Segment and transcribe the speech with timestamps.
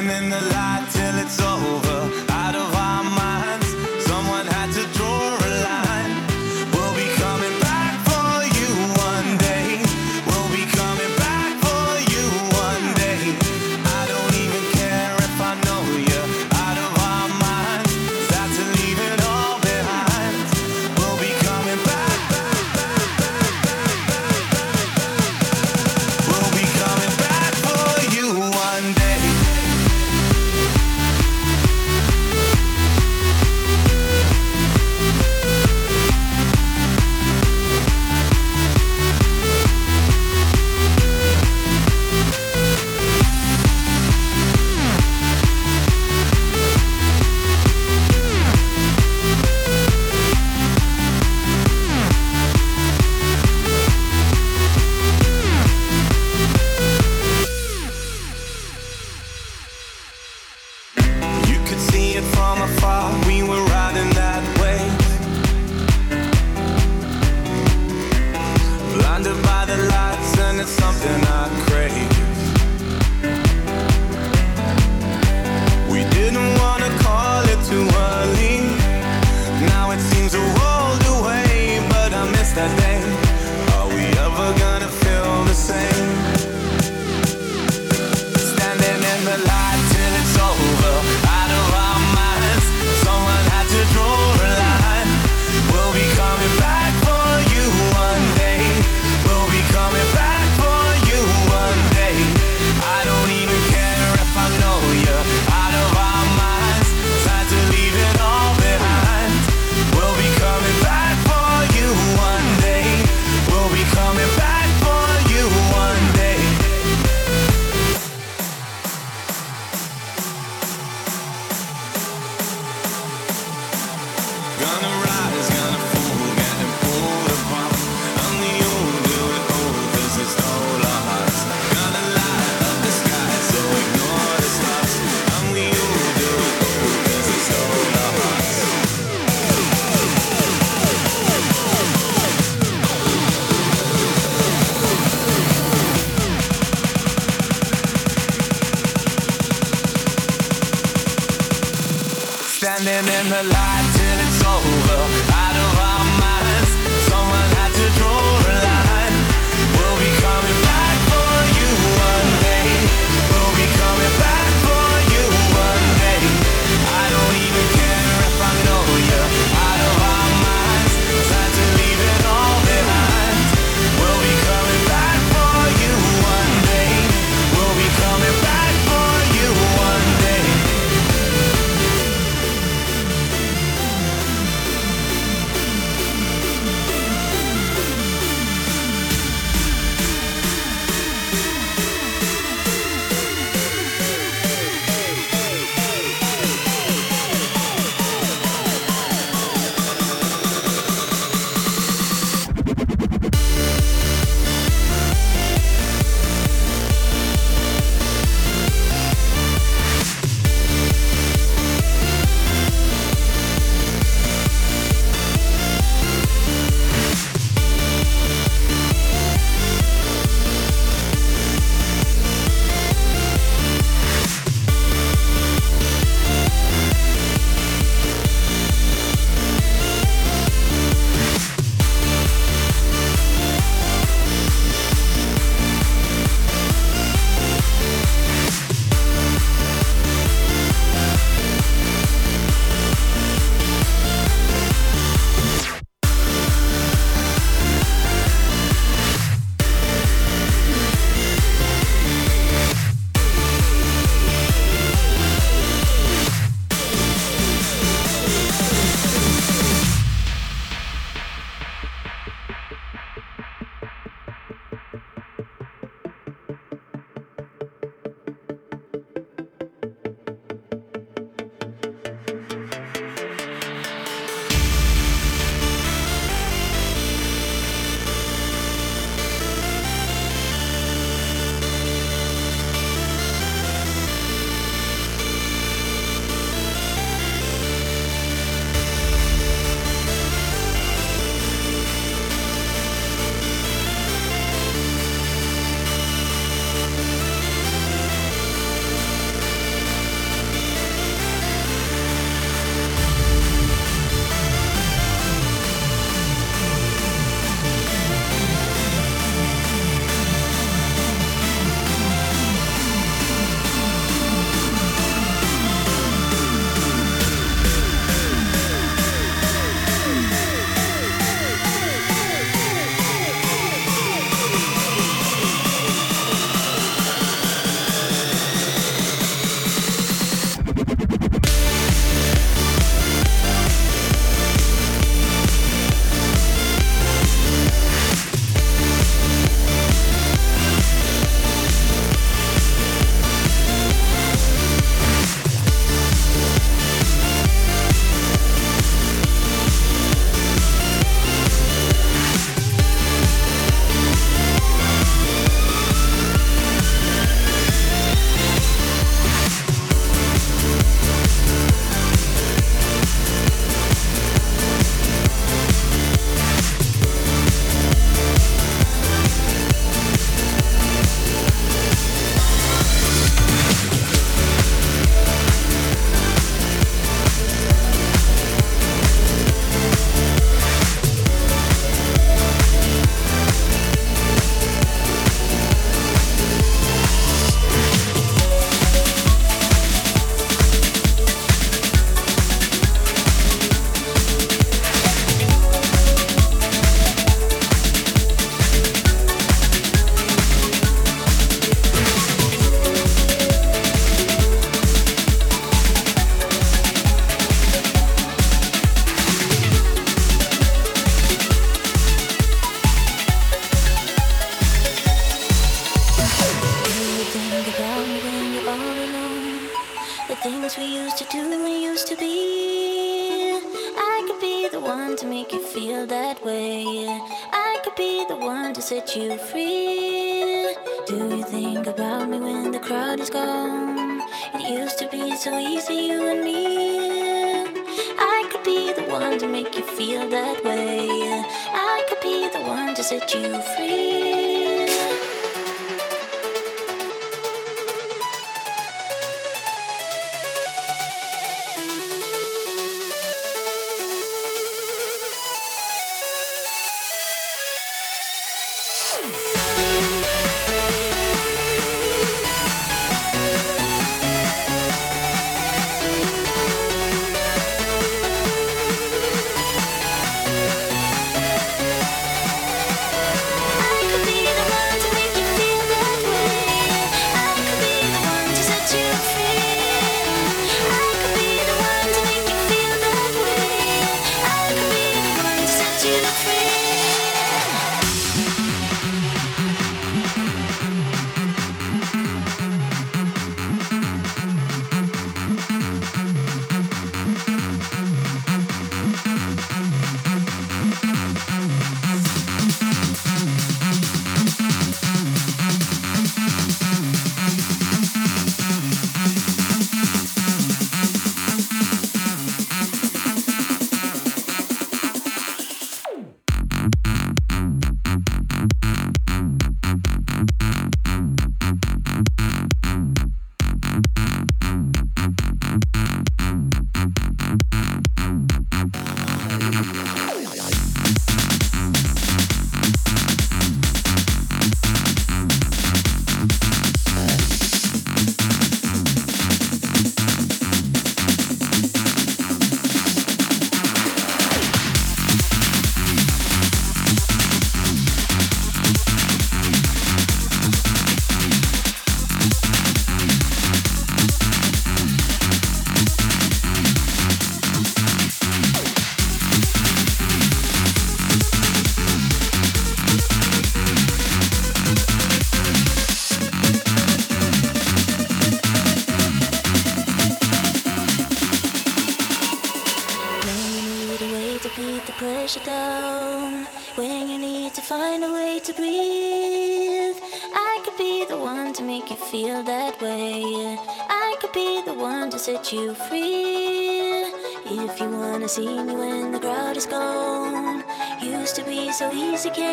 [0.00, 0.59] In the light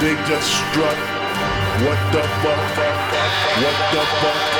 [0.00, 0.96] they just struck.
[1.84, 2.62] What the fuck?
[3.62, 4.59] What the fuck?